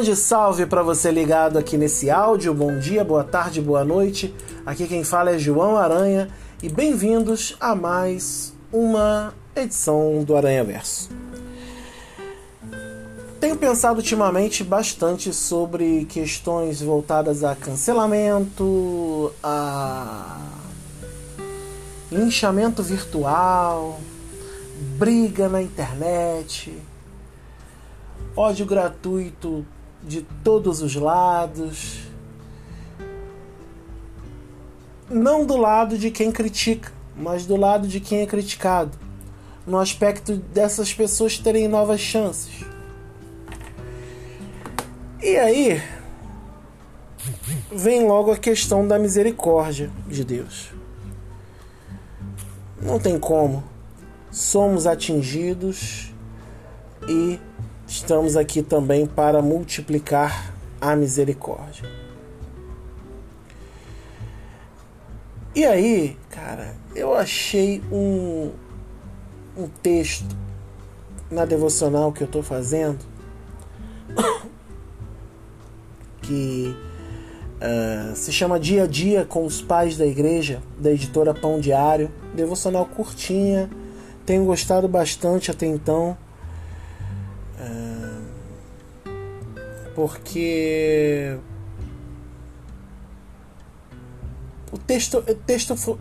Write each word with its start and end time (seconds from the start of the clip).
grande 0.00 0.16
salve 0.16 0.64
para 0.64 0.82
você 0.82 1.10
ligado 1.10 1.58
aqui 1.58 1.76
nesse 1.76 2.08
áudio. 2.08 2.54
Bom 2.54 2.78
dia, 2.78 3.04
boa 3.04 3.22
tarde, 3.22 3.60
boa 3.60 3.84
noite. 3.84 4.34
Aqui 4.64 4.88
quem 4.88 5.04
fala 5.04 5.32
é 5.32 5.38
João 5.38 5.76
Aranha 5.76 6.30
e 6.62 6.70
bem-vindos 6.70 7.54
a 7.60 7.74
mais 7.74 8.54
uma 8.72 9.34
edição 9.54 10.24
do 10.24 10.34
Aranha 10.34 10.64
Verso. 10.64 11.10
Tenho 13.38 13.56
pensado 13.56 13.98
ultimamente 13.98 14.64
bastante 14.64 15.34
sobre 15.34 16.06
questões 16.06 16.80
voltadas 16.80 17.44
a 17.44 17.54
cancelamento, 17.54 19.30
a 19.42 20.40
linchamento 22.10 22.82
virtual, 22.82 24.00
briga 24.96 25.46
na 25.46 25.60
internet, 25.60 26.74
ódio 28.34 28.64
gratuito 28.64 29.62
de 30.02 30.22
todos 30.42 30.82
os 30.82 30.94
lados. 30.94 32.00
Não 35.08 35.44
do 35.44 35.56
lado 35.56 35.98
de 35.98 36.10
quem 36.10 36.30
critica, 36.30 36.92
mas 37.16 37.46
do 37.46 37.56
lado 37.56 37.88
de 37.88 38.00
quem 38.00 38.20
é 38.20 38.26
criticado, 38.26 38.96
no 39.66 39.78
aspecto 39.78 40.36
dessas 40.36 40.94
pessoas 40.94 41.38
terem 41.38 41.68
novas 41.68 42.00
chances. 42.00 42.64
E 45.22 45.36
aí 45.36 45.82
vem 47.70 48.06
logo 48.06 48.32
a 48.32 48.36
questão 48.36 48.86
da 48.86 48.98
misericórdia 48.98 49.90
de 50.08 50.24
Deus. 50.24 50.72
Não 52.80 52.98
tem 52.98 53.18
como. 53.18 53.62
Somos 54.30 54.86
atingidos 54.86 56.12
e 57.08 57.38
estamos 57.90 58.36
aqui 58.36 58.62
também 58.62 59.04
para 59.04 59.42
multiplicar 59.42 60.54
a 60.80 60.94
misericórdia. 60.94 61.90
E 65.52 65.64
aí, 65.64 66.16
cara, 66.30 66.76
eu 66.94 67.12
achei 67.12 67.82
um, 67.90 68.52
um 69.56 69.66
texto 69.82 70.36
na 71.28 71.44
devocional 71.44 72.12
que 72.12 72.22
eu 72.22 72.26
estou 72.26 72.44
fazendo 72.44 73.04
que 76.22 76.76
uh, 77.56 78.14
se 78.14 78.32
chama 78.32 78.60
Dia 78.60 78.84
a 78.84 78.86
Dia 78.86 79.24
com 79.24 79.44
os 79.44 79.60
Pais 79.60 79.96
da 79.96 80.06
Igreja, 80.06 80.62
da 80.78 80.92
editora 80.92 81.34
Pão 81.34 81.58
Diário. 81.58 82.08
Devocional 82.36 82.86
curtinha, 82.86 83.68
tenho 84.24 84.44
gostado 84.44 84.86
bastante 84.86 85.50
até 85.50 85.66
então. 85.66 86.16
Porque 89.94 91.36
o 94.72 94.78
texto, 94.78 95.18
o 95.18 95.34
texto 95.34 95.98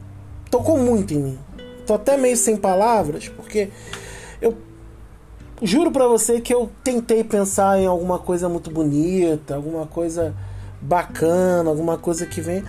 tocou 0.50 0.78
muito 0.78 1.14
em 1.14 1.18
mim. 1.18 1.40
Tô 1.86 1.96
até 1.96 2.18
meio 2.18 2.38
sem 2.38 2.56
palavras, 2.56 3.28
porque 3.30 3.70
eu 4.42 4.58
juro 5.62 5.92
para 5.92 6.08
você 6.08 6.40
que 6.40 6.54
eu 6.54 6.70
tentei 6.84 7.24
pensar 7.24 7.80
em 7.80 7.88
alguma 7.88 8.20
coisa 8.20 8.48
muito 8.48 8.70
bonita, 8.70 9.56
alguma 9.56 9.86
coisa 9.86 10.36
bacana, 10.82 11.70
alguma 11.70 11.98
coisa 11.98 12.26
que 12.26 12.40
vem, 12.40 12.64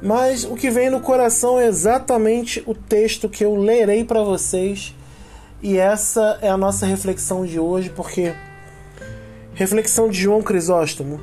mas 0.00 0.44
o 0.44 0.54
que 0.54 0.70
vem 0.70 0.90
no 0.90 1.00
coração 1.00 1.58
é 1.58 1.66
exatamente 1.66 2.62
o 2.66 2.74
texto 2.74 3.28
que 3.28 3.44
eu 3.44 3.56
lerei 3.56 4.04
para 4.04 4.22
vocês. 4.22 4.94
E 5.62 5.78
essa 5.78 6.38
é 6.42 6.48
a 6.48 6.56
nossa 6.56 6.84
reflexão 6.84 7.46
de 7.46 7.58
hoje, 7.58 7.90
porque 7.90 8.34
reflexão 9.54 10.08
de 10.08 10.20
João 10.20 10.42
Crisóstomo, 10.42 11.20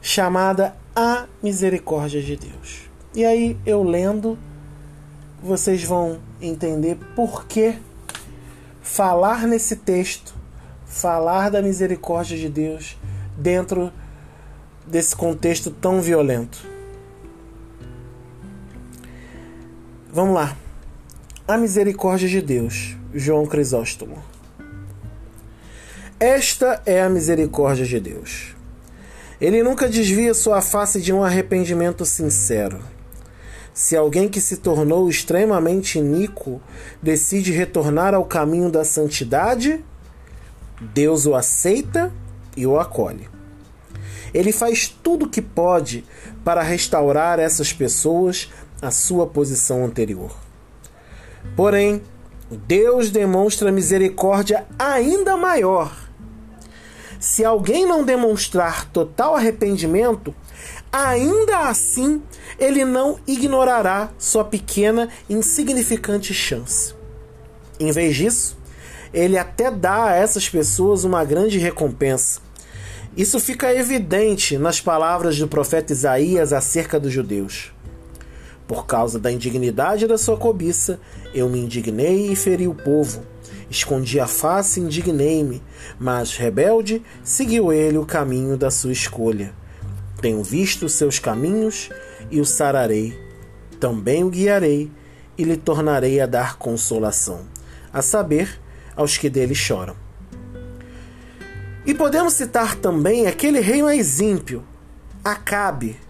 chamada 0.00 0.74
A 0.96 1.26
Misericórdia 1.42 2.22
de 2.22 2.36
Deus. 2.36 2.90
E 3.14 3.24
aí 3.24 3.58
eu 3.66 3.82
lendo, 3.82 4.38
vocês 5.42 5.84
vão 5.84 6.18
entender 6.40 6.96
por 7.14 7.44
que 7.46 7.78
falar 8.80 9.46
nesse 9.46 9.76
texto, 9.76 10.34
falar 10.86 11.50
da 11.50 11.60
misericórdia 11.60 12.38
de 12.38 12.48
Deus 12.48 12.96
dentro 13.36 13.92
desse 14.86 15.14
contexto 15.14 15.70
tão 15.70 16.00
violento. 16.00 16.66
Vamos 20.10 20.34
lá. 20.34 20.61
A 21.46 21.58
misericórdia 21.58 22.28
de 22.28 22.40
Deus, 22.40 22.96
João 23.12 23.44
Crisóstomo. 23.46 24.22
Esta 26.20 26.80
é 26.86 27.02
a 27.02 27.08
misericórdia 27.08 27.84
de 27.84 27.98
Deus. 27.98 28.54
Ele 29.40 29.60
nunca 29.60 29.88
desvia 29.88 30.34
sua 30.34 30.62
face 30.62 31.02
de 31.02 31.12
um 31.12 31.24
arrependimento 31.24 32.06
sincero. 32.06 32.78
Se 33.74 33.96
alguém 33.96 34.28
que 34.28 34.40
se 34.40 34.58
tornou 34.58 35.08
extremamente 35.08 35.98
iníquo 35.98 36.62
decide 37.02 37.50
retornar 37.50 38.14
ao 38.14 38.24
caminho 38.24 38.70
da 38.70 38.84
santidade, 38.84 39.84
Deus 40.80 41.26
o 41.26 41.34
aceita 41.34 42.12
e 42.56 42.68
o 42.68 42.78
acolhe. 42.78 43.28
Ele 44.32 44.52
faz 44.52 44.86
tudo 44.86 45.24
o 45.24 45.28
que 45.28 45.42
pode 45.42 46.04
para 46.44 46.62
restaurar 46.62 47.40
essas 47.40 47.72
pessoas 47.72 48.48
à 48.80 48.92
sua 48.92 49.26
posição 49.26 49.84
anterior. 49.84 50.41
Porém, 51.56 52.02
Deus 52.50 53.10
demonstra 53.10 53.72
misericórdia 53.72 54.66
ainda 54.78 55.36
maior. 55.36 55.90
Se 57.18 57.44
alguém 57.44 57.86
não 57.86 58.04
demonstrar 58.04 58.90
total 58.90 59.36
arrependimento, 59.36 60.34
ainda 60.90 61.68
assim 61.68 62.20
ele 62.58 62.84
não 62.84 63.18
ignorará 63.26 64.10
sua 64.18 64.44
pequena 64.44 65.08
e 65.28 65.34
insignificante 65.34 66.34
chance. 66.34 66.94
Em 67.78 67.92
vez 67.92 68.16
disso, 68.16 68.58
ele 69.14 69.38
até 69.38 69.70
dá 69.70 70.06
a 70.06 70.14
essas 70.14 70.48
pessoas 70.48 71.04
uma 71.04 71.24
grande 71.24 71.58
recompensa. 71.58 72.40
Isso 73.16 73.38
fica 73.38 73.74
evidente 73.74 74.56
nas 74.56 74.80
palavras 74.80 75.38
do 75.38 75.46
profeta 75.46 75.92
Isaías 75.92 76.52
acerca 76.52 76.98
dos 76.98 77.12
judeus. 77.12 77.72
Por 78.72 78.86
causa 78.86 79.18
da 79.18 79.30
indignidade 79.30 80.06
da 80.06 80.16
sua 80.16 80.34
cobiça, 80.34 80.98
eu 81.34 81.46
me 81.46 81.58
indignei 81.58 82.32
e 82.32 82.34
feri 82.34 82.66
o 82.66 82.74
povo. 82.74 83.22
Escondi 83.68 84.18
a 84.18 84.26
face 84.26 84.80
e 84.80 84.82
indignei-me, 84.82 85.62
mas 86.00 86.38
rebelde 86.38 87.02
seguiu 87.22 87.70
ele 87.70 87.98
o 87.98 88.06
caminho 88.06 88.56
da 88.56 88.70
sua 88.70 88.90
escolha. 88.90 89.52
Tenho 90.22 90.42
visto 90.42 90.86
os 90.86 90.94
seus 90.94 91.18
caminhos 91.18 91.90
e 92.30 92.40
o 92.40 92.46
sararei. 92.46 93.14
Também 93.78 94.24
o 94.24 94.30
guiarei 94.30 94.90
e 95.36 95.44
lhe 95.44 95.58
tornarei 95.58 96.18
a 96.18 96.24
dar 96.24 96.56
consolação, 96.56 97.42
a 97.92 98.00
saber, 98.00 98.58
aos 98.96 99.18
que 99.18 99.28
dele 99.28 99.54
choram. 99.54 99.96
E 101.84 101.92
podemos 101.92 102.32
citar 102.32 102.76
também 102.76 103.26
aquele 103.26 103.60
rei 103.60 103.82
mais 103.82 104.18
ímpio, 104.18 104.64
Acabe. 105.22 106.00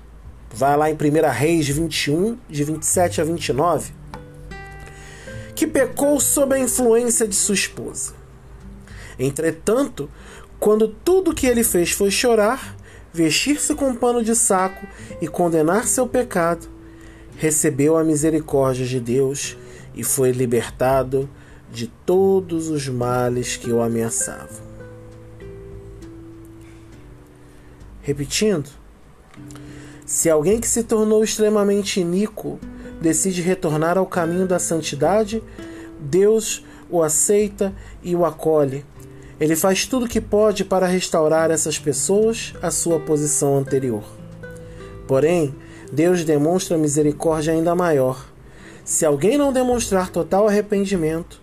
Vai 0.55 0.77
lá 0.77 0.91
em 0.91 0.95
1 0.95 1.31
Reis 1.31 1.69
21, 1.69 2.39
de 2.49 2.65
27 2.65 3.21
a 3.21 3.25
29, 3.25 3.93
que 5.55 5.67
pecou 5.67 6.21
sob 6.21 6.55
a 6.55 6.59
influência 6.59 7.27
de 7.27 7.35
sua 7.35 7.55
esposa. 7.55 8.15
Entretanto, 9.19 10.11
quando 10.61 10.89
tudo 10.89 11.35
que 11.35 11.47
ele 11.47 11.65
fez 11.65 11.93
foi 11.93 12.11
chorar, 12.11 12.77
vestir-se 13.13 13.75
com 13.75 13.89
um 13.89 13.95
pano 13.95 14.23
de 14.23 14.35
saco 14.35 14.87
e 15.21 15.29
condenar 15.29 15.87
seu 15.87 16.07
pecado, 16.07 16.69
recebeu 17.37 17.97
a 17.97 18.05
misericórdia 18.05 18.87
de 18.87 19.01
Deus 19.01 19.57
e 19.95 20.05
foi 20.05 20.33
libertado 20.33 21.29
de 21.73 21.87
todos 21.87 22.69
os 22.69 22.89
males 22.89 23.57
que 23.57 23.71
o 23.71 23.81
ameaçavam. 23.81 24.61
Repetindo, 28.03 28.69
se 30.05 30.29
alguém 30.29 30.61
que 30.61 30.69
se 30.69 30.83
tornou 30.83 31.23
extremamente 31.23 32.01
iníquo 32.01 32.59
decide 33.01 33.43
retornar 33.43 33.99
ao 33.99 34.07
caminho 34.07 34.47
da 34.47 34.59
santidade, 34.59 35.43
Deus 36.01 36.65
o 36.91 37.03
aceita 37.03 37.73
e 38.03 38.15
o 38.15 38.25
acolhe 38.25 38.85
ele 39.43 39.57
faz 39.57 39.85
tudo 39.85 40.07
o 40.07 40.09
que 40.09 40.21
pode 40.21 40.65
para 40.65 40.87
restaurar 40.87 41.51
essas 41.51 41.77
pessoas 41.77 42.55
à 42.63 42.71
sua 42.71 43.01
posição 43.01 43.59
anterior. 43.59 44.05
Porém, 45.05 45.53
Deus 45.93 46.25
demonstra 46.25 46.79
misericórdia 46.79 47.53
ainda 47.53 47.75
maior. 47.75 48.25
Se 48.85 49.05
alguém 49.05 49.37
não 49.37 49.53
demonstrar 49.53 50.11
total 50.11 50.47
arrependimento, 50.47 51.43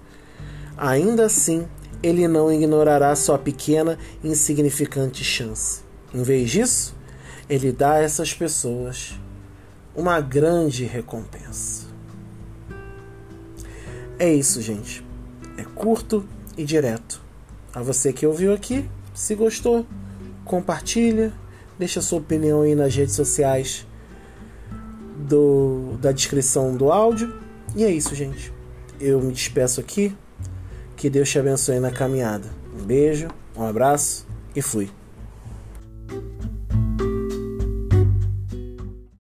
ainda 0.77 1.25
assim 1.25 1.67
ele 2.01 2.25
não 2.25 2.49
ignorará 2.49 3.13
sua 3.17 3.37
pequena 3.37 3.99
insignificante 4.23 5.21
chance. 5.21 5.81
Em 6.13 6.23
vez 6.23 6.49
disso, 6.49 6.95
ele 7.49 7.71
dá 7.71 7.93
a 7.93 8.01
essas 8.01 8.33
pessoas 8.33 9.19
uma 9.95 10.21
grande 10.21 10.85
recompensa. 10.85 11.87
É 14.19 14.31
isso, 14.31 14.61
gente. 14.61 15.03
É 15.57 15.63
curto 15.63 16.25
e 16.57 16.63
direto. 16.63 17.21
A 17.73 17.81
você 17.81 18.13
que 18.13 18.25
ouviu 18.25 18.53
aqui, 18.53 18.89
se 19.13 19.33
gostou, 19.33 19.85
compartilha, 20.45 21.33
deixa 21.77 22.01
sua 22.01 22.19
opinião 22.19 22.61
aí 22.61 22.75
nas 22.75 22.95
redes 22.95 23.15
sociais 23.15 23.85
do, 25.17 25.97
da 26.01 26.11
descrição 26.11 26.75
do 26.75 26.91
áudio. 26.91 27.33
E 27.75 27.83
é 27.83 27.91
isso, 27.91 28.13
gente. 28.13 28.53
Eu 28.99 29.21
me 29.21 29.33
despeço 29.33 29.79
aqui. 29.79 30.15
Que 30.95 31.09
Deus 31.09 31.29
te 31.29 31.39
abençoe 31.39 31.79
na 31.79 31.91
caminhada. 31.91 32.47
Um 32.77 32.83
beijo, 32.83 33.29
um 33.55 33.63
abraço 33.63 34.27
e 34.55 34.61
fui. 34.61 34.89